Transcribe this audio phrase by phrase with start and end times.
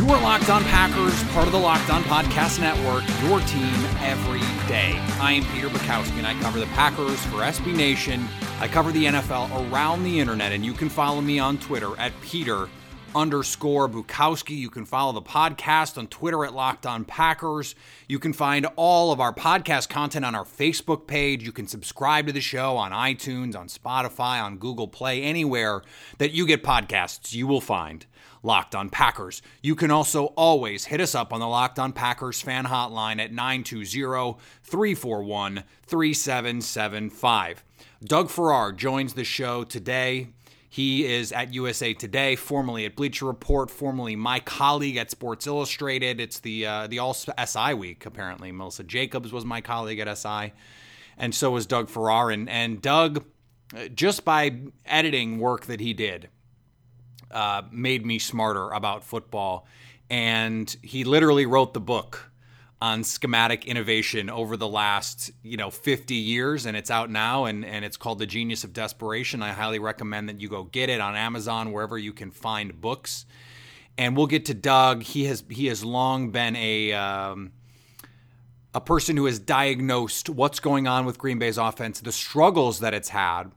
[0.00, 4.40] You are Locked On Packers, part of the Locked On Podcast Network, your team every
[4.66, 4.94] day.
[5.20, 8.26] I am Peter Bukowski, and I cover the Packers for SB Nation.
[8.60, 12.18] I cover the NFL around the internet, and you can follow me on Twitter at
[12.22, 12.70] Peter
[13.14, 14.56] underscore Bukowski.
[14.56, 17.74] You can follow the podcast on Twitter at Locked On Packers.
[18.08, 21.42] You can find all of our podcast content on our Facebook page.
[21.42, 25.82] You can subscribe to the show on iTunes, on Spotify, on Google Play, anywhere
[26.16, 28.06] that you get podcasts, you will find
[28.42, 29.42] Locked On Packers.
[29.62, 33.32] You can also always hit us up on the Locked On Packers fan hotline at
[33.32, 37.64] 920 341 3775.
[38.02, 40.28] Doug Farrar joins the show today.
[40.72, 46.20] He is at USA Today, formerly at Bleacher Report, formerly my colleague at Sports Illustrated.
[46.20, 48.52] It's the uh, the All SI week apparently.
[48.52, 50.52] Melissa Jacobs was my colleague at SI,
[51.18, 52.30] and so was Doug Farrar.
[52.30, 53.24] And and Doug,
[53.76, 56.28] uh, just by editing work that he did,
[57.30, 59.66] uh, made me smarter about football.
[60.08, 62.30] And he literally wrote the book
[62.82, 67.64] on schematic innovation over the last you know 50 years and it's out now and,
[67.64, 69.42] and it's called the genius of desperation.
[69.42, 73.26] I highly recommend that you go get it on amazon wherever you can find books.
[73.98, 75.02] And we'll get to doug.
[75.02, 77.52] He has he has long been a um,
[78.72, 82.94] a person who has diagnosed what's going on with green bay's offense the struggles that
[82.94, 83.50] it's had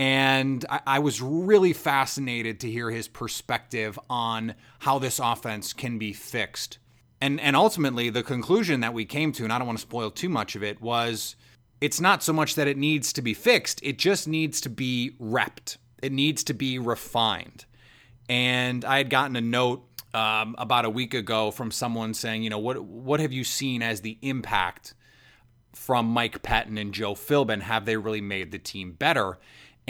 [0.00, 5.98] and I, I was really fascinated to hear his perspective on how this offense can
[5.98, 6.78] be fixed.
[7.20, 10.10] And and ultimately the conclusion that we came to and I don't want to spoil
[10.10, 11.36] too much of it was
[11.82, 15.16] it's not so much that it needs to be fixed it just needs to be
[15.20, 15.76] repped.
[16.02, 17.66] It needs to be refined.
[18.26, 19.84] And I had gotten a note
[20.14, 23.82] um, about a week ago from someone saying you know what what have you seen
[23.82, 24.94] as the impact
[25.74, 27.60] from Mike Pettine and Joe Philbin?
[27.60, 29.38] Have they really made the team better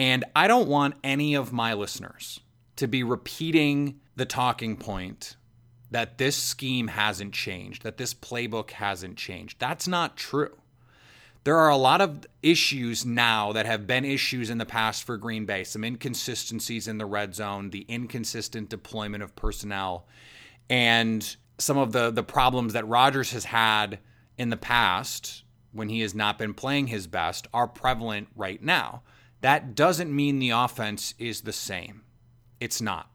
[0.01, 2.41] and I don't want any of my listeners
[2.77, 5.37] to be repeating the talking point
[5.91, 9.59] that this scheme hasn't changed, that this playbook hasn't changed.
[9.59, 10.57] That's not true.
[11.45, 15.19] There are a lot of issues now that have been issues in the past for
[15.19, 20.07] Green Bay, some inconsistencies in the red zone, the inconsistent deployment of personnel,
[20.71, 23.99] and some of the the problems that Rodgers has had
[24.39, 29.03] in the past when he has not been playing his best are prevalent right now.
[29.41, 32.03] That doesn't mean the offense is the same.
[32.61, 33.11] It's not.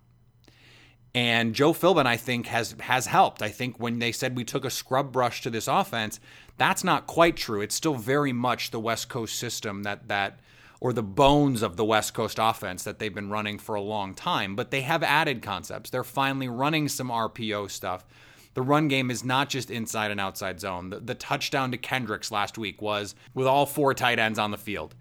[1.14, 3.42] And Joe Philbin, I think, has has helped.
[3.42, 6.20] I think when they said we took a scrub brush to this offense,
[6.58, 7.62] that's not quite true.
[7.62, 10.42] It's still very much the West Coast system that that
[10.82, 14.14] or the bones of the West Coast offense that they've been running for a long
[14.14, 14.58] time.
[14.58, 15.90] But they have added concepts.
[15.90, 18.06] They're finally running some RPO stuff.
[18.54, 20.90] The run game is not just inside and outside zone.
[20.90, 24.58] The, the touchdown to Kendricks last week was with all four tight ends on the
[24.58, 24.96] field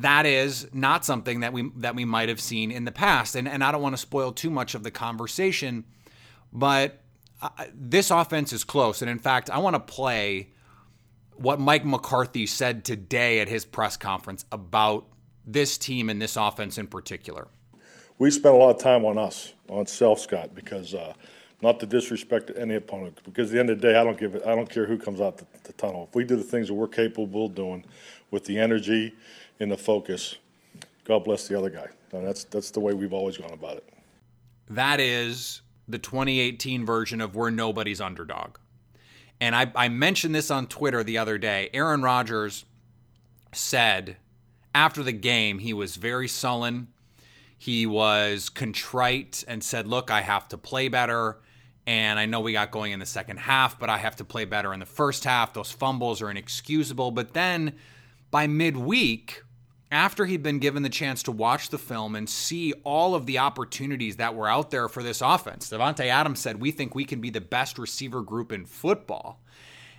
[0.00, 3.34] that is not something that we that we might have seen in the past.
[3.36, 5.84] And and I don't want to spoil too much of the conversation,
[6.52, 7.02] but
[7.42, 9.02] uh, this offense is close.
[9.02, 10.50] And in fact, I want to play
[11.36, 15.06] what Mike McCarthy said today at his press conference about
[15.46, 17.48] this team and this offense in particular.
[18.18, 21.14] We spent a lot of time on us, on self, Scott, because uh,
[21.62, 24.34] not to disrespect any opponent, because at the end of the day, I don't give
[24.34, 26.06] it, I don't care who comes out the, the tunnel.
[26.08, 27.84] If we do the things that we're capable of doing
[28.30, 29.14] with the energy
[29.58, 30.36] and the focus.
[31.04, 31.86] God bless the other guy.
[32.12, 33.88] And that's that's the way we've always gone about it.
[34.68, 38.56] That is the 2018 version of we're nobody's underdog.
[39.40, 41.70] And I, I mentioned this on Twitter the other day.
[41.72, 42.64] Aaron Rodgers
[43.52, 44.16] said
[44.74, 46.88] after the game he was very sullen.
[47.56, 51.38] He was contrite and said, Look, I have to play better.
[51.86, 54.44] And I know we got going in the second half, but I have to play
[54.44, 55.52] better in the first half.
[55.52, 57.10] Those fumbles are inexcusable.
[57.10, 57.74] But then
[58.30, 59.42] by midweek,
[59.90, 63.38] after he'd been given the chance to watch the film and see all of the
[63.38, 65.68] opportunities that were out there for this offense.
[65.68, 69.40] Davante Adams said, We think we can be the best receiver group in football.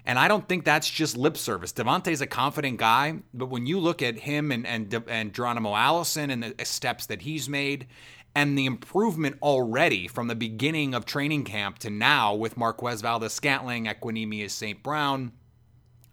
[0.05, 1.73] And I don't think that's just lip service.
[1.73, 6.31] Davante's a confident guy, but when you look at him and and, and Geronimo Allison
[6.31, 7.87] and the steps that he's made
[8.35, 13.33] and the improvement already from the beginning of training camp to now with Marquez Valdes
[13.33, 14.81] Scantling, Equanimeous St.
[14.81, 15.33] Brown,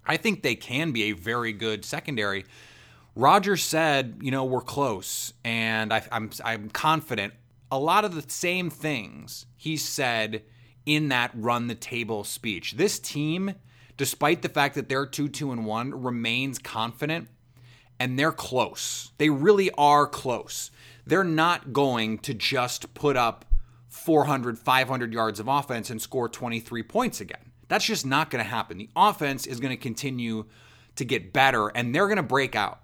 [0.04, 2.44] I think they can be a very good secondary.
[3.14, 7.34] Rodgers said, you know, we're close, and I, I'm I'm confident.
[7.70, 10.42] A lot of the same things he said
[10.86, 12.72] in that run the table speech.
[12.76, 13.54] This team,
[13.96, 17.28] despite the fact that they're two two and one, remains confident,
[18.00, 19.12] and they're close.
[19.18, 20.70] They really are close.
[21.08, 23.46] They're not going to just put up
[23.88, 27.52] 400, 500 yards of offense and score 23 points again.
[27.68, 28.76] That's just not going to happen.
[28.76, 30.44] The offense is going to continue
[30.96, 32.80] to get better, and they're going to break out.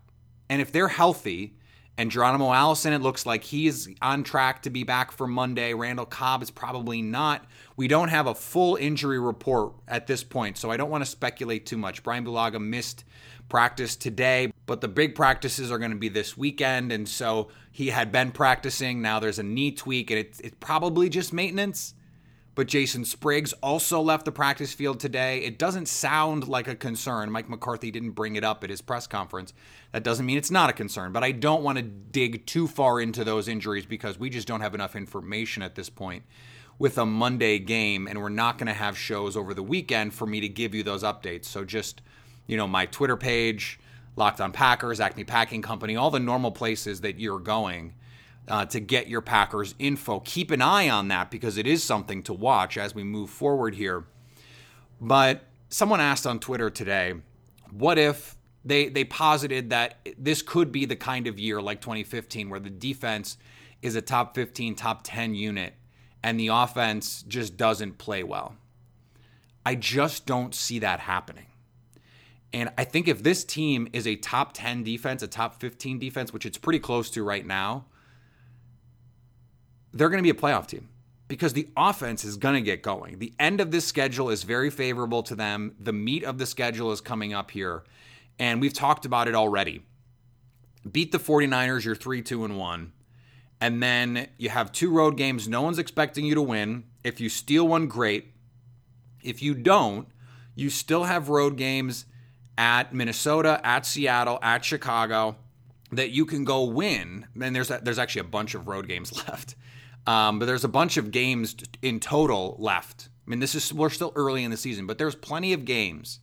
[0.48, 1.58] And if they're healthy,
[1.96, 5.74] and Geronimo Allison, it looks like he's on track to be back for Monday.
[5.74, 7.44] Randall Cobb is probably not.
[7.76, 11.10] We don't have a full injury report at this point, so I don't want to
[11.10, 12.02] speculate too much.
[12.02, 13.04] Brian Bulaga missed
[13.48, 16.92] practice today, but the big practices are going to be this weekend.
[16.92, 19.02] And so he had been practicing.
[19.02, 21.94] Now there's a knee tweak, and it's, it's probably just maintenance
[22.54, 25.38] but Jason Spriggs also left the practice field today.
[25.38, 27.30] It doesn't sound like a concern.
[27.30, 29.52] Mike McCarthy didn't bring it up at his press conference.
[29.92, 33.00] That doesn't mean it's not a concern, but I don't want to dig too far
[33.00, 36.22] into those injuries because we just don't have enough information at this point
[36.78, 40.26] with a Monday game, and we're not going to have shows over the weekend for
[40.26, 41.46] me to give you those updates.
[41.46, 42.02] So just,
[42.46, 43.78] you know, my Twitter page,
[44.16, 47.94] Locked on Packers, Acme Packing Company, all the normal places that you're going
[48.46, 50.20] uh, to get your Packers info.
[50.20, 53.74] Keep an eye on that because it is something to watch as we move forward
[53.74, 54.04] here.
[55.00, 57.14] But someone asked on Twitter today,
[57.72, 62.48] what if they they posited that this could be the kind of year like 2015
[62.48, 63.36] where the defense
[63.82, 65.74] is a top 15, top 10 unit
[66.22, 68.56] and the offense just doesn't play well.
[69.66, 71.46] I just don't see that happening.
[72.54, 76.32] And I think if this team is a top 10 defense, a top 15 defense,
[76.32, 77.86] which it's pretty close to right now,
[79.92, 80.88] they're going to be a playoff team
[81.26, 83.18] because the offense is going to get going.
[83.18, 85.74] The end of this schedule is very favorable to them.
[85.80, 87.82] The meat of the schedule is coming up here,
[88.38, 89.82] and we've talked about it already.
[90.88, 92.92] Beat the 49ers, you're 3 2 and 1.
[93.60, 95.48] And then you have two road games.
[95.48, 96.84] No one's expecting you to win.
[97.02, 98.32] If you steal one, great.
[99.24, 100.06] If you don't,
[100.54, 102.04] you still have road games
[102.56, 105.36] at Minnesota, at Seattle, at Chicago
[105.92, 107.26] that you can go win.
[107.40, 109.54] And there's there's actually a bunch of road games left.
[110.06, 113.08] Um, but there's a bunch of games in total left.
[113.26, 116.20] I mean, this is we're still early in the season, but there's plenty of games.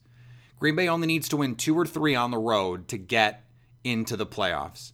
[0.59, 3.43] Green Bay only needs to win two or three on the road to get
[3.83, 4.91] into the playoffs.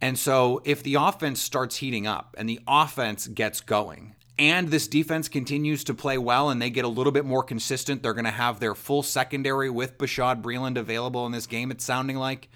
[0.00, 4.88] And so if the offense starts heating up and the offense gets going, and this
[4.88, 8.24] defense continues to play well and they get a little bit more consistent, they're going
[8.24, 12.48] to have their full secondary with Bashaud Breeland available in this game, it's sounding like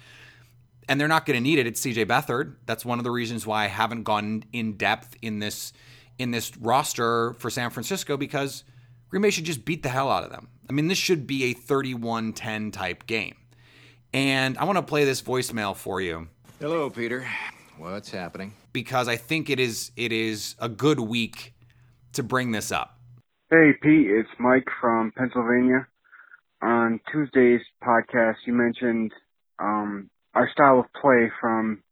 [0.89, 1.67] and they're not going to need it.
[1.67, 2.55] It's CJ Beathard.
[2.65, 5.73] That's one of the reasons why I haven't gone in depth in this
[6.19, 8.63] in this roster for San Francisco because
[9.09, 10.49] Green Bay should just beat the hell out of them.
[10.69, 13.35] I mean, this should be a 31-10 type game.
[14.13, 16.27] And I want to play this voicemail for you.
[16.59, 17.27] Hello, Peter.
[17.77, 18.53] What's happening?
[18.71, 21.52] Because I think it is it is a good week
[22.13, 22.97] to bring this up.
[23.49, 25.87] Hey, Pete, it's Mike from Pennsylvania.
[26.61, 29.11] On Tuesday's podcast, you mentioned
[29.59, 31.83] um, our style of play from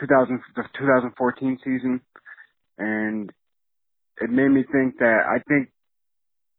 [0.00, 2.00] 2000 the 2014 season,
[2.76, 3.30] and
[4.20, 5.70] it made me think that I think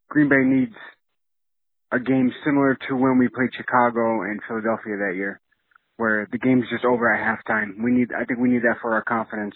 [0.08, 0.74] Green Bay needs
[1.92, 5.40] a game similar to when we played Chicago and Philadelphia that year,
[5.96, 7.82] where the game's just over at halftime.
[7.82, 9.54] We need I think we need that for our confidence.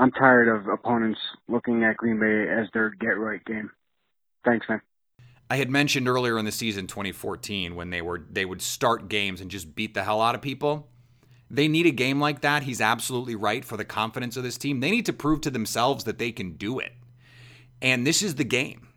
[0.00, 3.70] I'm tired of opponents looking at Green Bay as their get right game.
[4.46, 4.80] Thanks, man.
[5.50, 9.42] I had mentioned earlier in the season 2014 when they were they would start games
[9.42, 10.88] and just beat the hell out of people.
[11.50, 12.62] They need a game like that.
[12.62, 14.80] He's absolutely right for the confidence of this team.
[14.80, 16.92] They need to prove to themselves that they can do it.
[17.82, 18.88] And this is the game.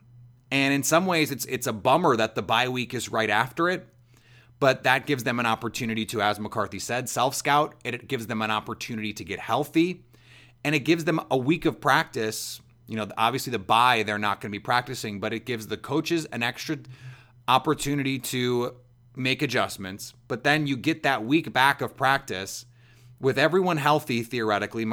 [0.52, 3.68] And in some ways it's it's a bummer that the bye week is right after
[3.68, 3.86] it,
[4.62, 7.76] but that gives them an opportunity to as McCarthy said, self-scout.
[7.84, 10.06] It gives them an opportunity to get healthy
[10.64, 14.42] and it gives them a week of practice you know, obviously the bye they're not
[14.42, 16.78] going to be practicing, but it gives the coaches an extra
[17.48, 18.76] opportunity to
[19.16, 20.14] make adjustments.
[20.28, 22.66] But then you get that week back of practice
[23.20, 24.86] with everyone healthy theoretically.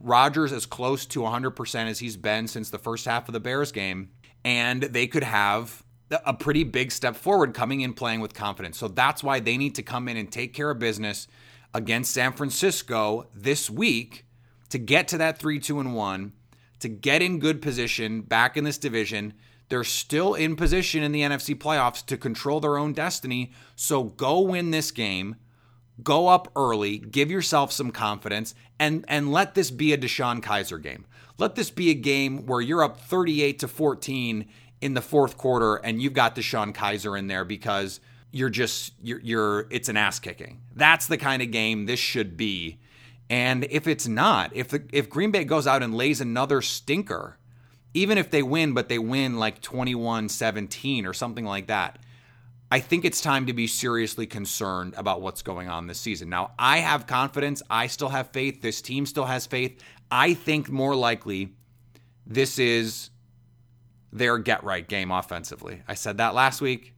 [0.00, 3.72] Rodgers as close to 100% as he's been since the first half of the Bears
[3.72, 4.10] game,
[4.44, 5.82] and they could have
[6.24, 8.78] a pretty big step forward coming in playing with confidence.
[8.78, 11.26] So that's why they need to come in and take care of business
[11.72, 14.24] against San Francisco this week
[14.70, 16.32] to get to that 3 2 and 1,
[16.80, 19.34] to get in good position back in this division.
[19.68, 23.52] They're still in position in the NFC playoffs to control their own destiny.
[23.76, 25.36] So go win this game.
[26.02, 30.82] Go up early, give yourself some confidence, and, and let this be a DeShone Kizer
[30.82, 31.06] game.
[31.38, 34.46] Let this be a game where you're up 38 to 14
[34.80, 38.00] in the fourth quarter and you've got DeShone Kizer in there because
[38.32, 40.60] you're just you're, you're it's an ass kicking.
[40.74, 42.80] That's the kind of game this should be.
[43.34, 47.36] And if it's not, if the, if Green Bay goes out and lays another stinker,
[47.92, 51.98] even if they win but they win like 21-17 or something like that,
[52.70, 56.28] I think it's time to be seriously concerned about what's going on this season.
[56.28, 57.60] Now, I have confidence.
[57.68, 58.62] I still have faith.
[58.62, 59.82] This team still has faith.
[60.12, 61.54] I think more likely
[62.24, 63.10] this is
[64.12, 65.82] their get right game offensively.
[65.88, 66.94] I said that last week.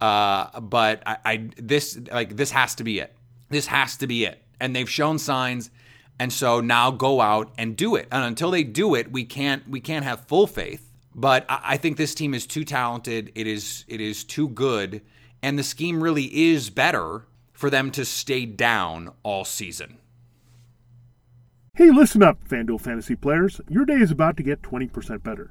[0.00, 3.14] Uh, but I, I this like this has to be it.
[3.48, 4.41] This has to be it.
[4.62, 5.70] And they've shown signs.
[6.18, 8.08] And so now go out and do it.
[8.10, 10.88] And until they do it, we can't we can't have full faith.
[11.14, 13.32] But I, think this team is too talented.
[13.34, 15.02] It is it is too good.
[15.42, 19.98] And the scheme really is better for them to stay down all season.
[21.74, 23.60] Hey, listen up, FanDuel fantasy players.
[23.68, 25.50] Your day is about to get 20% better.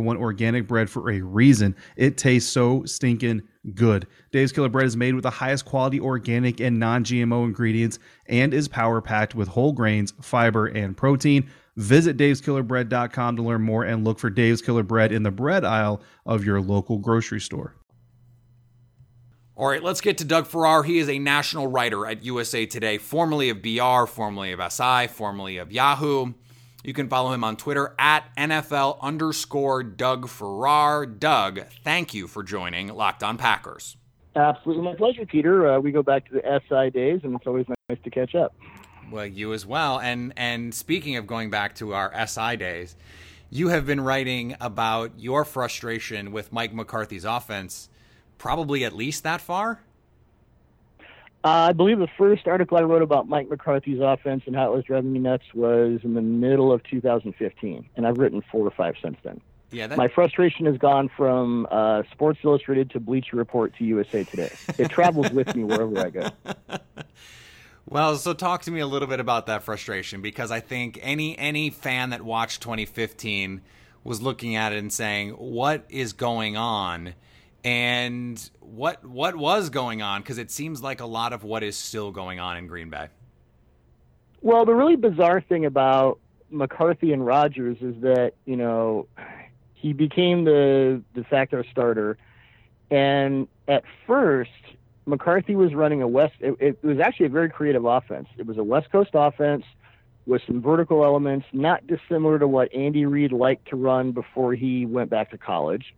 [0.00, 1.74] one organic bread for a reason.
[1.96, 3.42] It tastes so stinking
[3.74, 4.06] good.
[4.32, 8.54] Dave's Killer Bread is made with the highest quality organic and non GMO ingredients and
[8.54, 11.48] is power packed with whole grains, fiber, and protein.
[11.76, 16.02] Visit daveskillerbread.com to learn more and look for Dave's Killer Bread in the bread aisle
[16.26, 17.76] of your local grocery store.
[19.58, 20.84] All right, let's get to Doug Farrar.
[20.84, 25.56] He is a national writer at USA Today, formerly of BR, formerly of SI, formerly
[25.56, 26.34] of Yahoo.
[26.88, 31.04] You can follow him on Twitter at NFL underscore Doug Farrar.
[31.04, 33.98] Doug, thank you for joining Locked On Packers.
[34.34, 35.68] Absolutely my pleasure, Peter.
[35.68, 38.54] Uh, we go back to the SI days, and it's always nice to catch up.
[39.10, 40.00] Well, you as well.
[40.00, 42.96] And and speaking of going back to our SI days,
[43.50, 47.90] you have been writing about your frustration with Mike McCarthy's offense,
[48.38, 49.82] probably at least that far.
[51.44, 54.76] Uh, I believe the first article I wrote about Mike McCarthy's offense and how it
[54.76, 58.72] was driving me nuts was in the middle of 2015, and I've written four or
[58.72, 59.40] five since then.
[59.70, 59.98] Yeah, that...
[59.98, 64.50] my frustration has gone from uh, Sports Illustrated to Bleacher Report to USA Today.
[64.78, 66.28] It travels with me wherever I go.
[67.90, 71.38] Well, so talk to me a little bit about that frustration because I think any
[71.38, 73.62] any fan that watched 2015
[74.04, 77.14] was looking at it and saying, "What is going on?"
[77.64, 81.76] And what what was going on because it seems like a lot of what is
[81.76, 83.08] still going on in Green Bay.
[84.40, 89.08] Well, the really bizarre thing about McCarthy and Rodgers is that you know
[89.74, 92.16] he became the de facto starter,
[92.90, 94.50] and at first
[95.08, 96.34] McCarthy was running a west.
[96.40, 98.28] It, it was actually a very creative offense.
[98.36, 99.64] It was a West Coast offense
[100.26, 104.84] with some vertical elements, not dissimilar to what Andy Reid liked to run before he
[104.84, 105.94] went back to college.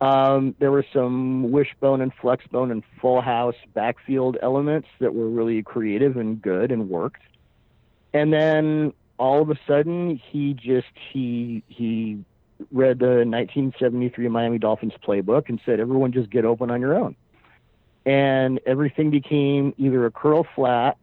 [0.00, 5.62] Um, there were some wishbone and flexbone and full house backfield elements that were really
[5.62, 7.22] creative and good and worked.
[8.14, 12.24] And then all of a sudden, he just he he
[12.72, 17.16] read the 1973 Miami Dolphins playbook and said, "Everyone, just get open on your own."
[18.06, 20.96] And everything became either a curl flat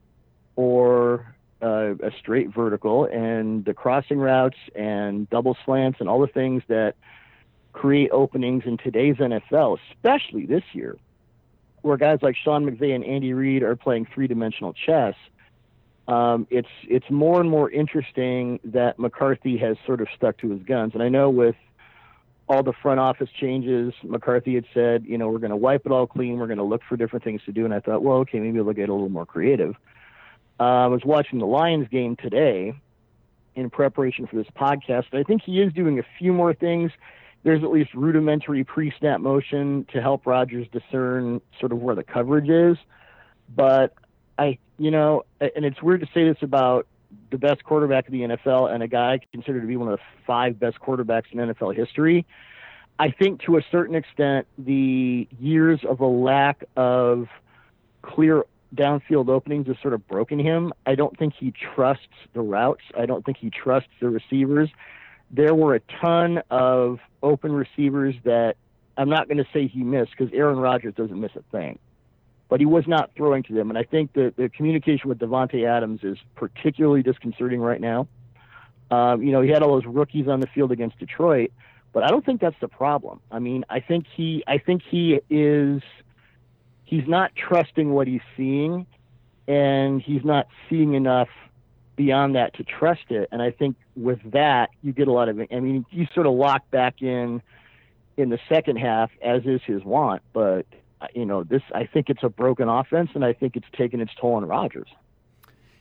[0.56, 6.28] or uh, a straight vertical, and the crossing routes and double slants and all the
[6.28, 6.96] things that
[7.76, 10.98] create openings in today's NFL, especially this year,
[11.82, 15.16] where guys like Sean McVay and Andy Reid are playing three-dimensional chess.
[16.08, 20.62] Um, it's it's more and more interesting that McCarthy has sort of stuck to his
[20.64, 21.56] guns, and I know with
[22.48, 25.92] all the front office changes, McCarthy had said, you know, we're going to wipe it
[25.92, 26.38] all clean.
[26.38, 27.66] We're going to look for different things to do.
[27.66, 29.76] And I thought, well, okay, maybe we'll get a little more creative.
[30.60, 32.76] Uh, I was watching the Lions game today
[33.56, 35.06] in preparation for this podcast.
[35.14, 36.92] I think he is doing a few more things.
[37.46, 42.50] There's at least rudimentary pre-snap motion to help Rodgers discern sort of where the coverage
[42.50, 42.76] is.
[43.56, 43.94] But
[44.40, 46.88] I, you know, and it's weird to say this about
[47.30, 50.04] the best quarterback of the NFL and a guy considered to be one of the
[50.26, 52.26] five best quarterbacks in NFL history.
[52.98, 57.28] I think to a certain extent, the years of a lack of
[58.02, 60.74] clear downfield openings has sort of broken him.
[60.88, 62.82] I don't think he trusts the routes.
[62.98, 64.72] I don't think he trusts the receivers.
[65.32, 68.56] There were a ton of open receivers that
[68.98, 71.80] I'm not going to say he missed because Aaron Rodgers doesn't miss a thing
[72.48, 73.70] but he was not throwing to them.
[73.70, 78.08] And I think that the communication with Davante Adams is particularly disconcerting right now.
[78.92, 81.52] Um, you know, he had all those rookies on the field against Detroit,
[81.92, 83.20] but I don't think that's the problem.
[83.32, 85.82] I mean, I think he, I think he is,
[86.84, 88.86] he's not trusting what he's seeing,
[89.48, 91.30] and he's not seeing enough
[91.96, 93.30] beyond that to trust it.
[93.32, 95.40] And I think with that, you get a lot of.
[95.40, 97.42] I mean, you sort of lock back in
[98.18, 100.66] in the second half, as is his want, but
[101.14, 104.12] you know, this I think it's a broken offense, and I think it's taken its
[104.20, 104.88] toll on Rodgers.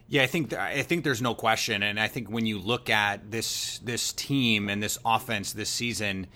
[0.06, 3.30] Yeah, I think I think there's no question, and I think when you look at
[3.30, 6.26] this this team and this offense this season,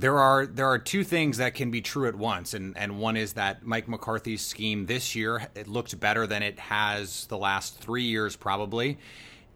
[0.00, 3.16] there are there are two things that can be true at once, and and one
[3.16, 7.78] is that Mike McCarthy's scheme this year it looked better than it has the last
[7.78, 8.98] three years probably,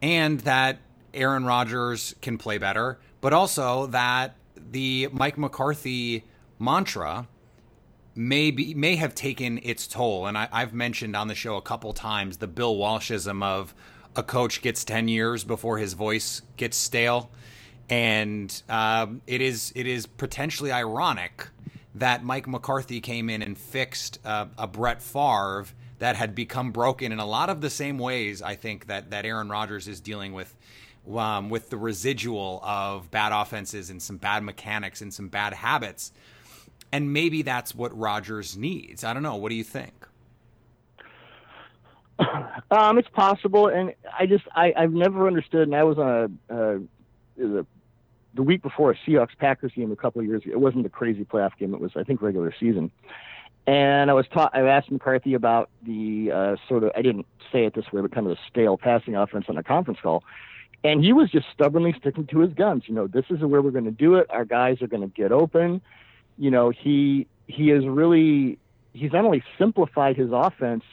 [0.03, 0.79] and that
[1.15, 6.25] Aaron Rodgers can play better, but also that the Mike McCarthy
[6.59, 7.27] mantra
[8.15, 10.27] may be may have taken its toll.
[10.27, 13.75] And I, have mentioned on the show a couple times the Bill Walshism of
[14.15, 17.31] a coach gets ten years before his voice gets stale,
[17.89, 21.49] and um, it is it is potentially ironic
[21.97, 25.67] that Mike McCarthy came in and fixed uh, a Brett Favre
[25.99, 28.43] that had become broken in a lot of the same ways.
[28.43, 30.55] I think that that Aaron Rodgers is dealing with.
[31.07, 36.13] Um, with the residual of bad offenses and some bad mechanics and some bad habits
[36.95, 39.03] and maybe that's what Rodgers needs.
[39.03, 39.35] I don't know.
[39.35, 40.07] What do you think?
[42.71, 45.69] Um, it's possible, and I just I, I've never understood.
[45.69, 46.79] And I was on a, uh,
[47.37, 47.67] the
[48.35, 50.53] the week before a Seahawks Packers game a couple of years ago.
[50.53, 51.75] It wasn't a crazy playoff game.
[51.75, 52.91] It was I think regular season.
[53.67, 54.55] And I was taught.
[54.55, 56.93] I asked McCarthy about the uh, sort of.
[56.95, 59.63] I didn't say it this way, but kind of the stale passing offense on a
[59.63, 60.23] conference call.
[60.83, 62.83] And he was just stubbornly sticking to his guns.
[62.87, 64.27] You know, this is where we're going to do it.
[64.29, 65.81] Our guys are going to get open
[66.39, 68.59] you know, he he has really
[68.93, 70.85] he's not only simplified his offense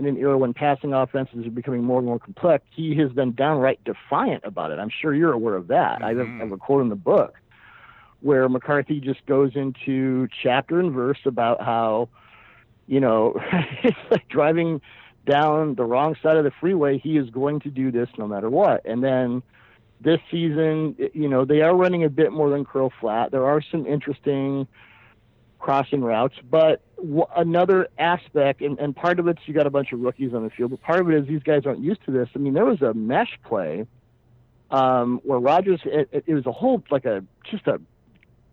[0.00, 3.32] in an era when passing offenses are becoming more and more complex, he has been
[3.32, 4.78] downright defiant about it.
[4.78, 6.00] I'm sure you're aware of that.
[6.00, 6.04] Mm-hmm.
[6.04, 7.34] I, have, I have a quote in the book
[8.20, 12.08] where McCarthy just goes into chapter and verse about how,
[12.86, 13.34] you know,
[13.84, 14.80] it's like driving
[15.26, 16.98] down the wrong side of the freeway.
[16.98, 18.84] He is going to do this no matter what.
[18.86, 19.42] And then
[20.00, 23.32] this season, you know, they are running a bit more than curl flat.
[23.32, 24.66] There are some interesting
[25.60, 29.92] crossing routes, but w- another aspect, and, and part of it's you got a bunch
[29.92, 32.10] of rookies on the field, but part of it is these guys aren't used to
[32.10, 32.28] this.
[32.34, 33.86] I mean, there was a mesh play
[34.70, 37.80] um, where Rodgers, it, it, was a whole, like a, just a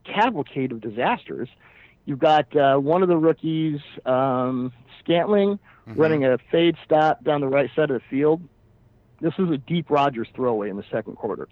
[0.04, 1.50] cavalcade of disasters.
[2.06, 6.00] You've got uh, one of the rookies, um, Scantling, mm-hmm.
[6.00, 8.42] running a fade stop down the right side of the field
[9.22, 11.48] this is a deep Rodgers throwaway in the second quarter.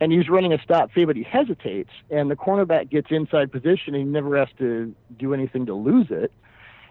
[0.00, 3.94] And he's running a stop fade, but he hesitates, and the cornerback gets inside position,
[3.94, 6.30] and he never has to do anything to lose it.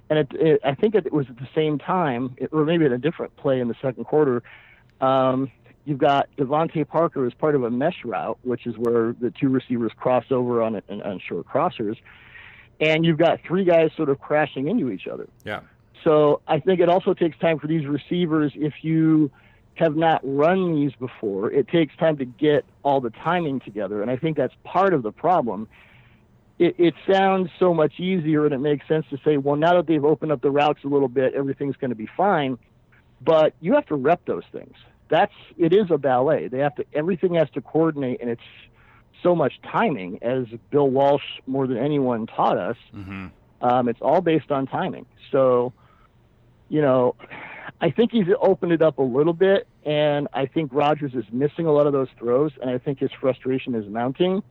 [0.10, 2.92] And it, it, I think it was at the same time, it, or maybe at
[2.92, 4.44] a different play in the second quarter.
[5.00, 5.52] Um,
[5.86, 9.48] you've got DeVante Parker as part of a mesh route, which is where the two
[9.48, 11.98] receivers cross over on, on, on short crossers,
[12.82, 15.28] and you've got three guys sort of crashing into each other.
[15.46, 15.62] Yeah.
[16.04, 19.32] So I think it also takes time for these receivers if you
[19.80, 24.02] have not run these before, it takes time to get all the timing together.
[24.02, 25.68] And I think that's part of the problem.
[26.60, 29.88] It, it sounds so much easier and it makes sense to say, well, now that
[29.88, 32.58] they've opened up the routes a little bit, everything's going to be fine.
[33.22, 34.76] But you have to rep those things.
[35.10, 36.48] that's it is a ballet.
[36.48, 38.42] They have to everything has to coordinate, and it's
[39.24, 42.78] so much timing, as Bill Walsh more than anyone taught us.
[42.94, 43.28] Mm-hmm.
[43.62, 45.08] Um, it's all based on timing.
[45.32, 45.74] So,
[46.70, 47.16] you know,
[47.80, 51.68] I think he's opened it up a little bit, and I think Rodgers is missing
[51.68, 54.42] a lot of those throws, and I think his frustration is mounting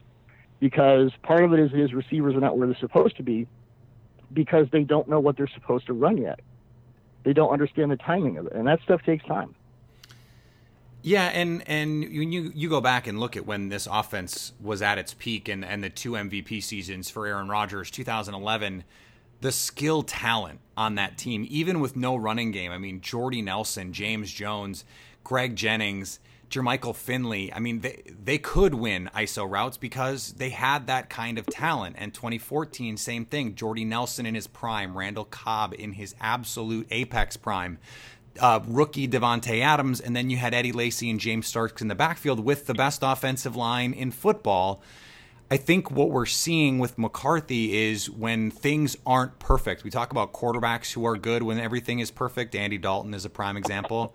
[0.60, 3.48] because part of it is his receivers are not where they're supposed to be
[4.32, 6.40] because they don't know what they're supposed to run yet.
[7.24, 9.54] They don't understand the timing of it, and that stuff takes time.
[11.02, 14.82] Yeah, and and when you you go back and look at when this offense was
[14.82, 18.84] at its peak and and the two MVP seasons for Aaron Rodgers, 2011,
[19.40, 22.72] the skill talent on that team, even with no running game.
[22.72, 24.84] I mean, Jordy Nelson, James Jones,
[25.24, 26.20] Greg Jennings,
[26.50, 27.52] Jermichael Finley.
[27.52, 31.96] I mean, they they could win ISO routes because they had that kind of talent.
[31.98, 33.54] And 2014, same thing.
[33.54, 37.78] Jordy Nelson in his prime, Randall Cobb in his absolute apex prime
[38.40, 41.94] uh, rookie Davante Adams, and then you had Eddie Lacy and James Starks in the
[41.94, 44.82] backfield with the best offensive line in football.
[45.50, 49.84] I think what we're seeing with McCarthy is when things aren't perfect.
[49.84, 52.56] We talk about quarterbacks who are good when everything is perfect.
[52.56, 54.14] Andy Dalton is a prime example.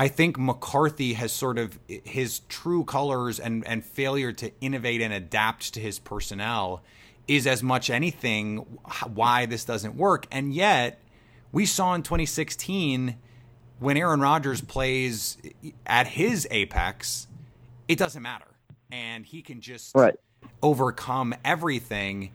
[0.00, 5.12] I think McCarthy has sort of his true colors and, and failure to innovate and
[5.12, 6.82] adapt to his personnel
[7.28, 8.58] is as much anything
[9.14, 10.26] why this doesn't work.
[10.32, 11.00] And yet,
[11.52, 13.16] we saw in 2016
[13.78, 15.38] when Aaron Rodgers plays
[15.86, 17.28] at his apex,
[17.86, 18.46] it doesn't matter.
[18.90, 20.18] And he can just right.
[20.62, 22.32] Overcome everything.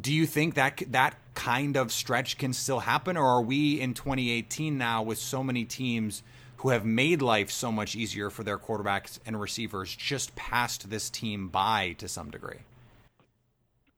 [0.00, 3.16] Do you think that that kind of stretch can still happen?
[3.16, 6.22] Or are we in 2018 now with so many teams
[6.58, 11.10] who have made life so much easier for their quarterbacks and receivers just passed this
[11.10, 12.60] team by to some degree?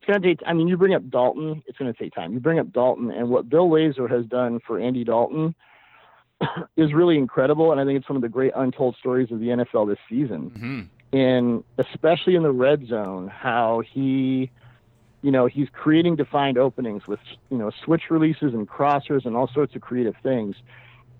[0.00, 2.32] It's going to take, I mean, you bring up Dalton, it's going to take time.
[2.32, 5.54] You bring up Dalton, and what Bill Lazor has done for Andy Dalton
[6.76, 9.46] is really incredible, and I think it's one of the great untold stories of the
[9.46, 10.50] NFL this season.
[10.50, 10.80] Mm-hmm.
[11.12, 14.50] And especially in the red zone, how he,
[15.22, 19.48] you know, he's creating defined openings with you know switch releases and crossers and all
[19.48, 20.56] sorts of creative things.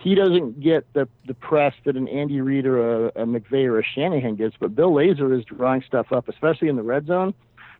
[0.01, 3.79] He doesn't get the the press that an Andy Reid or a, a McVay or
[3.79, 7.33] a Shanahan gets, but Bill Lazor is drawing stuff up, especially in the red zone.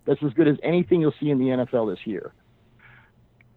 [0.07, 2.33] That's as good as anything you'll see in the NFL this year.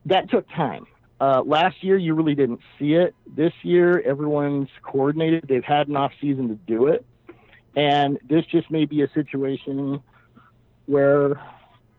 [0.06, 0.88] That took time.
[1.22, 3.14] Uh, last year, you really didn't see it.
[3.28, 5.46] This year, everyone's coordinated.
[5.48, 7.06] They've had an off season to do it,
[7.76, 10.02] and this just may be a situation
[10.86, 11.40] where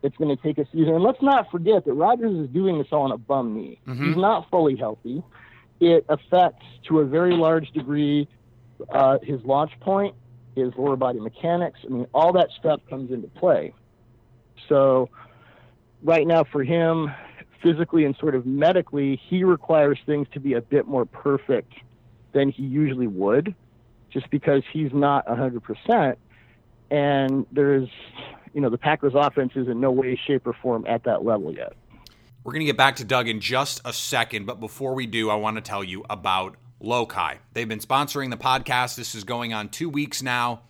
[0.03, 0.95] it's going to take a season.
[0.95, 3.79] And let's not forget that Rodgers is doing this all on a bum knee.
[3.87, 4.07] Mm-hmm.
[4.07, 5.23] He's not fully healthy.
[5.79, 8.27] It affects to a very large degree
[8.89, 10.15] uh, his launch point,
[10.55, 11.79] his lower body mechanics.
[11.85, 13.73] I mean, all that stuff comes into play.
[14.67, 15.09] So,
[16.03, 17.11] right now for him,
[17.61, 21.73] physically and sort of medically, he requires things to be a bit more perfect
[22.33, 23.53] than he usually would,
[24.11, 26.15] just because he's not 100%.
[26.89, 27.89] And there's,
[28.53, 31.53] you know, the Packers offense is in no way, shape, or form at that level
[31.53, 31.73] yet.
[32.43, 35.29] We're going to get back to Doug in just a second, but before we do,
[35.29, 37.37] I want to tell you about Lokai.
[37.53, 38.95] They've been sponsoring the podcast.
[38.95, 40.61] This is going on two weeks now.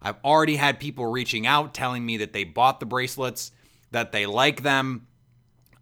[0.00, 3.50] I've already had people reaching out telling me that they bought the bracelets,
[3.90, 5.08] that they like them.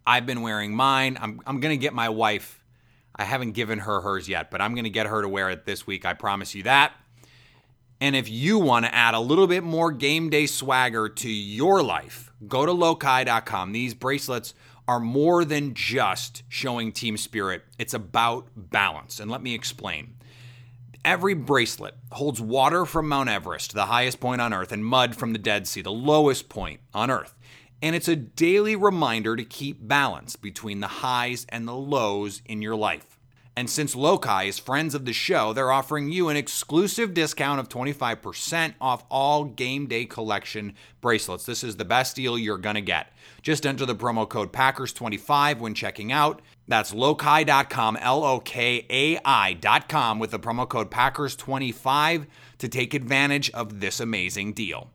[0.07, 1.17] I've been wearing mine.
[1.21, 2.63] I'm, I'm going to get my wife.
[3.15, 5.65] I haven't given her hers yet, but I'm going to get her to wear it
[5.65, 6.05] this week.
[6.05, 6.93] I promise you that.
[8.01, 11.81] And if you want to add a little bit more game day swagger to your
[11.81, 13.71] life, go to lokai.com.
[13.71, 14.53] These bracelets
[14.87, 19.19] are more than just showing team spirit, it's about balance.
[19.19, 20.15] And let me explain.
[21.03, 25.33] Every bracelet holds water from Mount Everest, the highest point on Earth, and mud from
[25.33, 27.35] the Dead Sea, the lowest point on Earth.
[27.81, 32.63] And it's a daily reminder to keep balance between the highs and the lows in
[32.63, 33.14] your life.
[33.57, 37.69] And since Lokai is friends of the show, they're offering you an exclusive discount of
[37.69, 41.45] 25% off all game day collection bracelets.
[41.45, 43.13] This is the best deal you're going to get.
[43.41, 46.41] Just enter the promo code Packers25 when checking out.
[46.67, 52.25] That's lokai.com, L O K A I.com, with the promo code Packers25
[52.57, 54.89] to take advantage of this amazing deal.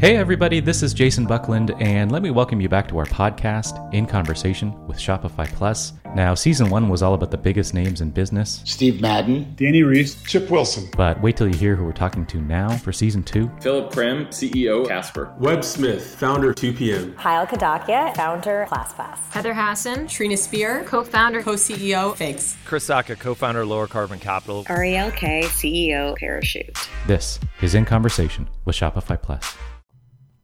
[0.00, 3.92] Hey, everybody, this is Jason Buckland, and let me welcome you back to our podcast,
[3.92, 5.92] In Conversation with Shopify Plus.
[6.14, 8.62] Now, season one was all about the biggest names in business.
[8.64, 10.88] Steve Madden, Danny Reese, Chip Wilson.
[10.96, 13.50] But wait till you hear who we're talking to now for season two.
[13.60, 20.38] Philip Krim, CEO Casper, Webb Smith, founder 2PM, Kyle Kadakia, founder ClassPass, Heather Hasson, Trina
[20.38, 25.42] Spear, co founder, co CEO, Figs, Chris Sacca, co founder, Lower Carbon Capital, Ariel Kaye,
[25.42, 26.88] CEO, Parachute.
[27.06, 29.54] This is In Conversation with Shopify Plus.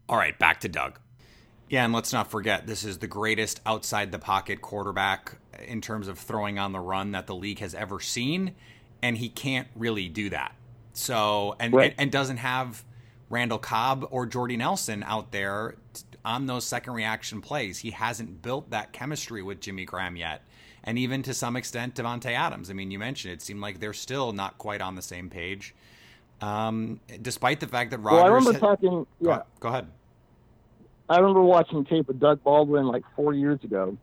[0.08, 0.98] All right, back to Doug.
[1.68, 6.06] Yeah, and let's not forget, this is the greatest outside the pocket quarterback in terms
[6.06, 8.54] of throwing on the run that the league has ever seen.
[9.02, 10.54] and he can't really do that.
[10.94, 11.90] So and Right.
[11.92, 12.82] and, and doesn't have
[13.28, 15.76] Randall Cobb or Jordy Nelson out there
[16.24, 17.78] on those second reaction plays.
[17.80, 20.42] He hasn't built that chemistry with Jimmy Graham yet.
[20.82, 22.70] And even to some extent, Davante Adams.
[22.70, 25.74] I mean, you mentioned it seemed like they're still not quite on the same page,
[26.40, 28.16] um, despite the fact that Rodgers.
[28.16, 28.90] Well, I remember had- talking.
[28.90, 29.88] Go- Yeah, go ahead.
[31.08, 33.96] I remember watching tape of Doug Baldwin like four years ago,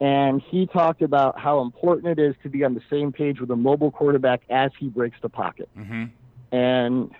[0.00, 3.50] and he talked about how important it is to be on the same page with
[3.50, 5.68] a mobile quarterback as he breaks the pocket.
[5.76, 6.04] Mm-hmm.
[6.56, 7.10] And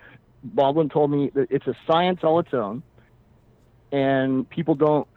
[0.43, 2.83] Baldwin told me that it's a science all its own,
[3.91, 5.07] and people don't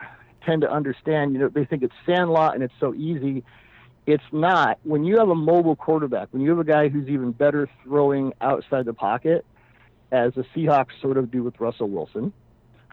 [0.44, 1.34] tend to understand.
[1.34, 3.44] You know, they think it's sandlot and it's so easy.
[4.06, 4.78] It's not.
[4.82, 8.32] When you have a mobile quarterback, when you have a guy who's even better throwing
[8.40, 9.44] outside the pocket,
[10.10, 12.32] as the Seahawks sort of do with Russell Wilson,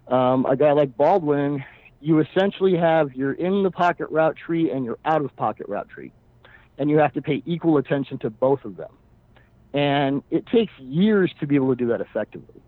[0.08, 1.64] um, a guy like Baldwin,
[2.00, 5.90] you essentially have your in the pocket route tree and your out of pocket route
[5.90, 6.12] tree,
[6.78, 8.92] and you have to pay equal attention to both of them.
[9.74, 12.62] And it takes years to be able to do that effectively.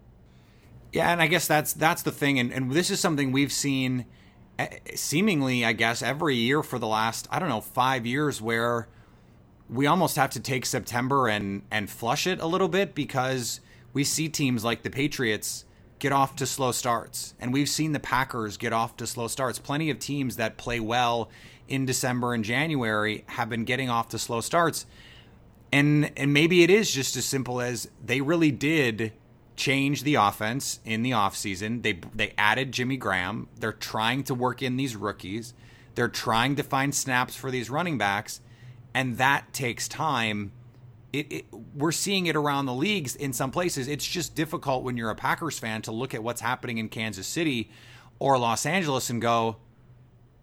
[0.92, 4.06] Yeah, and I guess that's that's the thing, and, and this is something we've seen
[4.58, 8.88] eh, seemingly, I guess, every year for the last I don't know five years, where
[9.70, 13.62] we almost have to take September and and flush it a little bit because
[13.94, 15.66] we see teams like the Patriots
[16.00, 19.60] get off to slow starts, and we've seen the Packers get off to slow starts.
[19.60, 21.30] Plenty of teams that play well
[21.68, 24.86] in December and January have been getting off to slow starts
[25.72, 29.14] and and maybe it is just as simple as they really did
[29.56, 31.84] change the offense in the offseason.
[31.84, 33.48] They they added Jimmy Graham.
[33.60, 35.54] They're trying to work in these rookies.
[35.96, 38.42] They're trying to find snaps for these running backs,
[38.94, 40.54] and that takes time.
[41.12, 41.46] It, it,
[41.76, 43.88] we're seeing it around the leagues in some places.
[43.88, 47.26] It's just difficult when you're a Packers fan to look at what's happening in Kansas
[47.26, 47.72] City
[48.20, 49.58] or Los Angeles and go,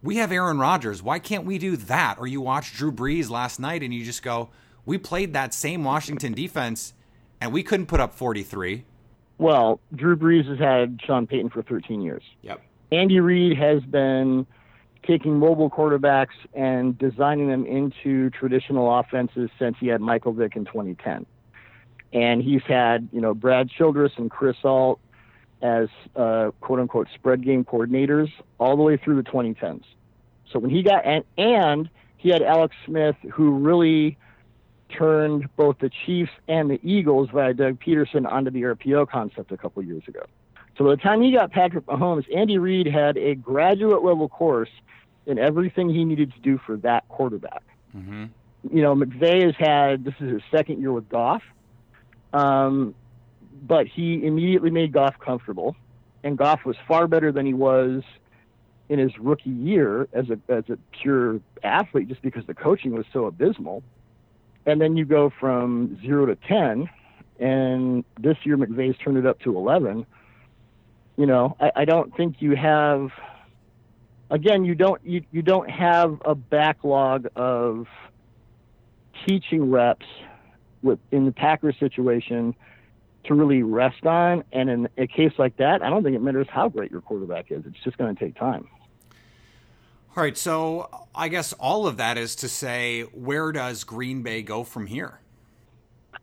[0.03, 1.03] we have Aaron Rodgers.
[1.03, 2.17] Why can't we do that?
[2.19, 4.51] Or you watch Drew Brees last night and you just go,
[4.85, 6.95] we played that same Washington defense
[7.41, 8.85] and we couldn't put up 43.
[9.39, 12.23] Well, Drew Brees has had Sean Payton for 13 years.
[12.43, 12.63] Yep.
[12.93, 14.47] Andy Reid has been
[15.07, 20.65] taking mobile quarterbacks and designing them into traditional offenses since he had Michael Vick in
[20.65, 21.27] 2010.
[22.13, 25.01] And he's had, you know, Brad Childress and Chris Ault
[25.63, 29.85] as uh, quote unquote spread game coordinators all the way through the 2010s.
[30.53, 34.17] So when he got, and, and he had Alex Smith, who really
[34.97, 39.57] turned both the Chiefs and the Eagles via Doug Pederson onto the RPO concept a
[39.57, 40.25] couple years ago.
[40.79, 44.69] So by the time he got Patrick Mahomes, Andy Reid had a graduate level course
[45.27, 47.63] in everything he needed to do for that quarterback.
[47.95, 48.27] Mm-hmm.
[48.73, 51.43] You know, McVay has had this is his second year with Goff,
[52.33, 52.95] um,
[53.63, 55.77] but he immediately made Goff comfortable,
[56.25, 58.03] and Goff was far better than he was
[58.89, 63.07] in his rookie year as a as a pure athlete, just because the coaching was
[63.13, 63.83] so abysmal.
[64.65, 66.89] And then you go from zero to ten,
[67.39, 70.07] and this year McVay's turned it up to eleven.
[71.17, 73.11] You know, I, I don't think you have.
[74.31, 77.87] Again, you don't you, you don't have a backlog of
[79.27, 80.07] teaching reps
[80.83, 82.55] with in the Packers situation
[83.25, 84.45] to really rest on.
[84.53, 87.51] And in a case like that, I don't think it matters how great your quarterback
[87.51, 87.65] is.
[87.67, 88.69] It's just going to take time.
[90.17, 94.43] All right, so I guess all of that is to say, where does Green Bay
[94.43, 95.21] go from here?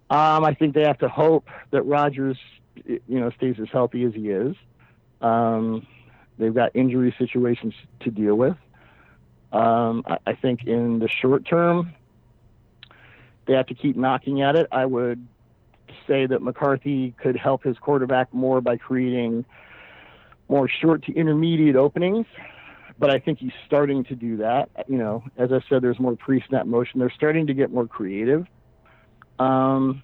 [0.10, 2.38] Um, I think they have to hope that Rodgers,
[2.86, 4.56] you know, stays as healthy as he is.
[5.22, 5.86] Um,
[6.38, 8.56] they've got injury situations to deal with.
[9.52, 11.93] Um, I, I think in the short term,
[13.46, 14.67] they have to keep knocking at it.
[14.72, 15.26] I would
[16.08, 19.46] say that McCarthy could help his quarterback more by creating
[20.50, 22.26] more short to intermediate openings.
[23.00, 24.69] But I think he's starting to do that.
[24.88, 27.00] You know, as I said, there's more pre-snap motion.
[27.00, 28.46] They're starting to get more creative.
[29.39, 30.04] Um,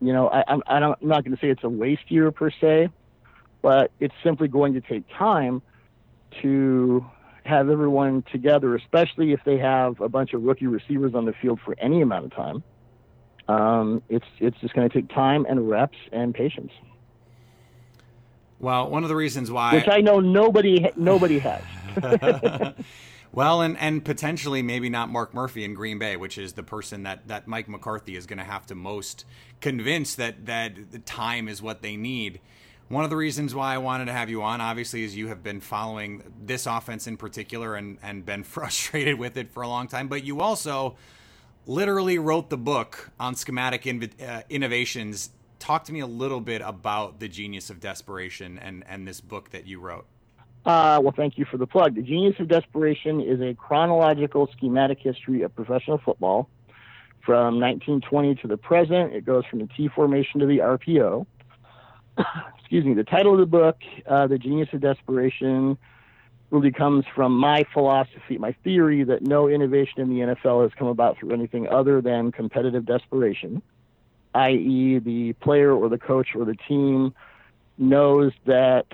[0.00, 2.50] you know, I, I'm, I I'm not going to say it's a waste year per
[2.50, 2.88] se,
[3.62, 5.62] but it's simply going to take time
[6.42, 7.04] to
[7.44, 11.58] have everyone together, especially if they have a bunch of rookie receivers on the field
[11.64, 12.62] for any amount of time.
[13.48, 16.70] Um, it's it's just going to take time and reps and patience,
[18.58, 21.62] Well, one of the reasons why which I know nobody nobody has.
[23.32, 27.04] well, and and potentially maybe not Mark Murphy in Green Bay, which is the person
[27.04, 29.24] that that Mike McCarthy is going to have to most
[29.62, 32.40] convince that that the time is what they need.
[32.88, 35.42] One of the reasons why I wanted to have you on, obviously, is you have
[35.42, 39.88] been following this offense in particular and and been frustrated with it for a long
[39.88, 40.96] time, but you also
[41.66, 45.30] literally wrote the book on schematic inv- uh, innovations.
[45.58, 49.50] Talk to me a little bit about the genius of desperation and and this book
[49.50, 50.06] that you wrote.
[50.64, 51.94] Uh, well, thank you for the plug.
[51.94, 56.48] The Genius of Desperation is a chronological schematic history of professional football
[57.24, 59.14] from 1920 to the present.
[59.14, 61.26] It goes from the T formation to the RPO.
[62.58, 62.94] Excuse me.
[62.94, 63.76] The title of the book,
[64.06, 65.78] uh, The Genius of Desperation,
[66.50, 70.88] really comes from my philosophy, my theory that no innovation in the NFL has come
[70.88, 73.60] about through anything other than competitive desperation,
[74.34, 77.14] i.e., the player or the coach or the team
[77.76, 78.86] knows that,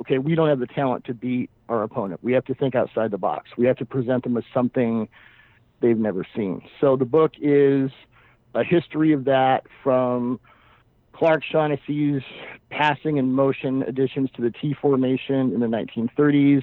[0.00, 2.20] okay, we don't have the talent to beat our opponent.
[2.22, 3.50] We have to think outside the box.
[3.56, 5.08] We have to present them with something
[5.80, 6.62] they've never seen.
[6.80, 7.90] So the book is
[8.54, 10.40] a history of that from
[11.16, 12.22] Clark Shaughnessy's
[12.68, 16.62] passing and motion additions to the T formation in the 1930s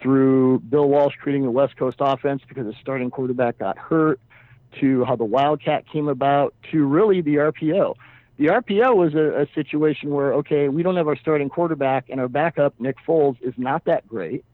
[0.00, 4.20] through Bill Walsh creating the West Coast offense because his starting quarterback got hurt
[4.80, 7.94] to how the Wildcat came about to really the RPO.
[8.38, 12.18] The RPO was a, a situation where, okay, we don't have our starting quarterback and
[12.18, 14.46] our backup, Nick Foles, is not that great.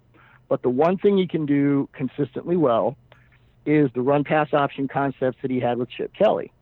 [0.48, 2.96] But the one thing he can do consistently well
[3.64, 6.52] is the run pass option concepts that he had with Chip Kelly.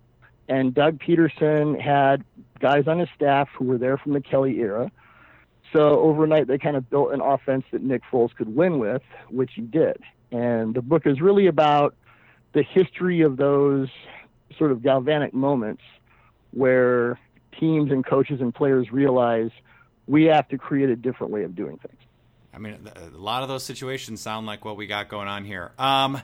[0.48, 2.24] And Doug Pederson had
[2.58, 4.90] guys on his staff who were there from the Kelly era.
[5.72, 9.50] So overnight, they kind of built an offense that Nick Foles could win with, which
[9.54, 9.98] he did.
[10.32, 11.94] And the book is really about
[12.54, 13.88] the history of those
[14.56, 15.82] sort of galvanic moments
[16.52, 17.18] where
[17.60, 19.50] teams and coaches and players realize
[20.06, 22.00] we have to create a different way of doing things.
[22.54, 25.72] I mean, a lot of those situations sound like what we got going on here.
[25.78, 26.20] Um,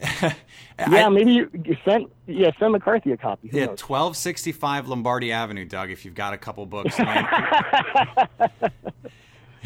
[0.22, 0.34] yeah,
[0.78, 1.50] I, maybe you
[1.84, 3.48] send yeah send McCarthy a copy.
[3.48, 5.90] Who yeah, twelve sixty five Lombardi Avenue, Doug.
[5.90, 8.60] If you've got a couple books, I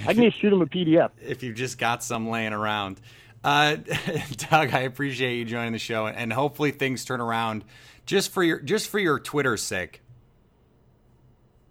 [0.07, 1.11] can just shoot him a PDF.
[1.23, 3.01] If you've just got some laying around,
[3.45, 3.77] uh,
[4.51, 7.65] Doug, I appreciate you joining the show, and hopefully things turn around
[8.07, 10.03] just for your just for your Twitter's sake.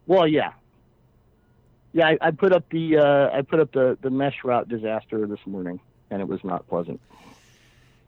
[0.08, 0.54] Well, yeah,
[1.92, 2.08] yeah.
[2.08, 5.46] I, I put up the uh, I put up the the mesh route disaster this
[5.46, 7.02] morning, and it was not pleasant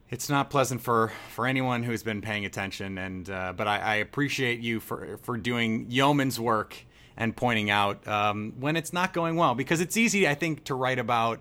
[0.10, 3.96] it's not pleasant for for anyone who's been paying attention and uh, but I, I,
[3.96, 6.76] appreciate you for for doing yeoman's work
[7.18, 10.76] and pointing out um, when it's not going well because it's easy i think to
[10.76, 11.39] write about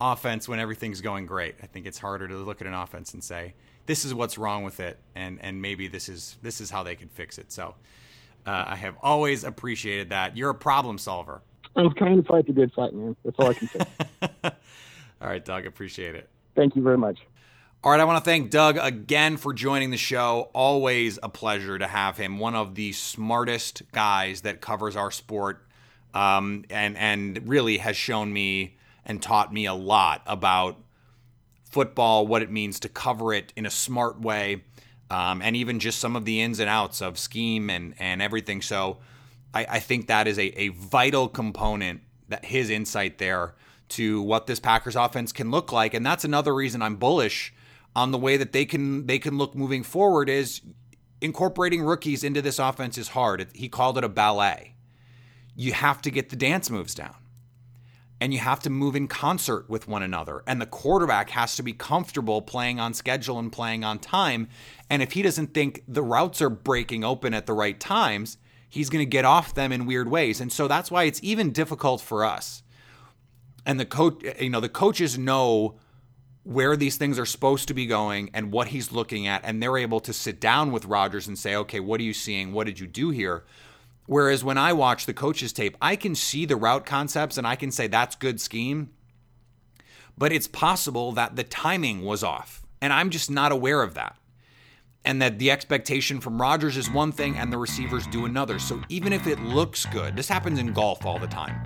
[0.00, 1.56] offense when everything's going great.
[1.62, 3.54] I think it's harder to look at an offense and say
[3.86, 6.96] this is what's wrong with it and and maybe this is this is how they
[6.96, 7.52] could fix it.
[7.52, 7.74] So
[8.46, 10.36] uh, i have always appreciated that.
[10.36, 11.42] You're a problem solver.
[11.76, 13.16] I'm trying to fight the good fight man.
[13.24, 13.80] That's all i can say.
[15.20, 16.28] All right doug appreciate it.
[16.54, 17.18] Thank you very much
[17.84, 20.48] all right, I want to thank Doug again for joining the show.
[20.54, 22.38] Always a pleasure to have him.
[22.38, 25.66] One of the smartest guys that covers our sport,
[26.14, 30.78] um, and and really has shown me and taught me a lot about
[31.62, 34.64] football, what it means to cover it in a smart way,
[35.10, 38.62] um, and even just some of the ins and outs of scheme and and everything.
[38.62, 38.96] So,
[39.52, 43.52] I, I think that is a, a vital component that his insight there
[43.90, 47.52] to what this Packers offense can look like, and that's another reason I'm bullish
[47.96, 50.60] on the way that they can they can look moving forward is
[51.20, 53.46] incorporating rookies into this offense is hard.
[53.54, 54.74] He called it a ballet.
[55.56, 57.16] You have to get the dance moves down.
[58.20, 60.42] And you have to move in concert with one another.
[60.46, 64.48] And the quarterback has to be comfortable playing on schedule and playing on time.
[64.88, 68.88] And if he doesn't think the routes are breaking open at the right times, he's
[68.88, 70.40] going to get off them in weird ways.
[70.40, 72.62] And so that's why it's even difficult for us.
[73.66, 75.76] And the coach, you know, the coaches know
[76.44, 79.78] where these things are supposed to be going and what he's looking at and they're
[79.78, 82.52] able to sit down with Rodgers and say, "Okay, what are you seeing?
[82.52, 83.44] What did you do here?"
[84.06, 87.56] Whereas when I watch the coach's tape, I can see the route concepts and I
[87.56, 88.90] can say that's good scheme.
[90.16, 94.16] But it's possible that the timing was off and I'm just not aware of that.
[95.06, 98.58] And that the expectation from Rodgers is one thing and the receivers do another.
[98.58, 101.56] So even if it looks good, this happens in golf all the time.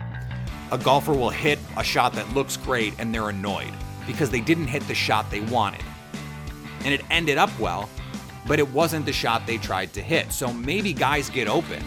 [0.71, 3.73] A golfer will hit a shot that looks great and they're annoyed
[4.09, 5.85] because they didn't hit the shot they wanted.
[6.85, 7.89] And it ended up well,
[8.49, 10.33] but it wasn't the shot they tried to hit.
[10.33, 11.85] So maybe guys get open,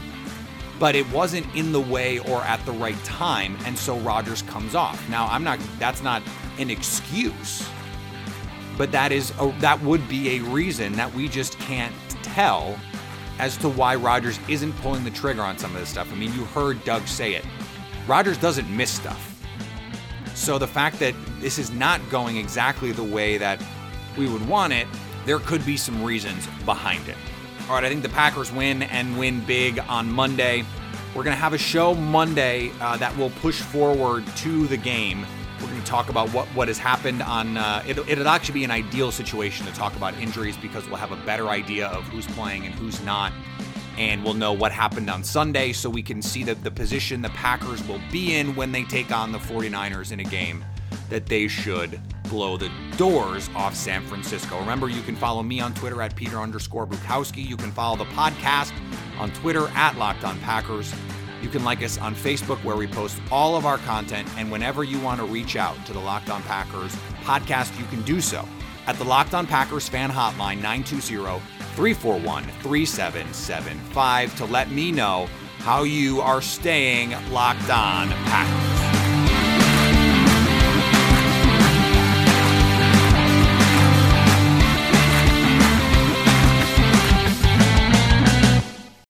[0.79, 4.75] but it wasn't in the way or at the right time, and so Rodgers comes
[4.75, 5.09] off.
[5.09, 6.23] Now, I'm not that's not
[6.59, 7.67] an excuse.
[8.77, 11.93] But that is a, that would be a reason that we just can't
[12.23, 12.79] tell
[13.37, 16.11] as to why Rodgers isn't pulling the trigger on some of this stuff.
[16.11, 17.45] I mean, you heard Doug say it.
[18.07, 19.30] Rodgers doesn't miss stuff.
[20.41, 23.61] So the fact that this is not going exactly the way that
[24.17, 24.87] we would want it,
[25.23, 27.15] there could be some reasons behind it.
[27.69, 30.65] All right, I think the Packers win and win big on Monday.
[31.13, 35.27] We're going to have a show Monday uh, that will push forward to the game.
[35.59, 37.57] We're going to talk about what, what has happened on.
[37.57, 41.11] Uh, it, it'll actually be an ideal situation to talk about injuries because we'll have
[41.11, 43.31] a better idea of who's playing and who's not
[44.01, 47.29] and we'll know what happened on Sunday so we can see the, the position the
[47.29, 50.65] Packers will be in when they take on the 49ers in a game
[51.11, 54.59] that they should blow the doors off San Francisco.
[54.59, 57.47] Remember, you can follow me on Twitter at Peter underscore Bukowski.
[57.47, 58.73] You can follow the podcast
[59.19, 60.91] on Twitter at Locked On Packers.
[61.43, 64.27] You can like us on Facebook where we post all of our content.
[64.35, 68.01] And whenever you want to reach out to the Locked On Packers podcast, you can
[68.01, 68.47] do so
[68.87, 71.39] at the Locked On Packers fan hotline 920
[71.75, 75.27] 341 3775 to let me know
[75.59, 78.80] how you are staying locked on Packers.